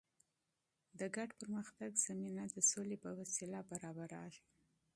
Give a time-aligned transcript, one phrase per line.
[0.99, 4.43] د ګډ پرمختګ زمینه د سولې په وسیله برابریږي.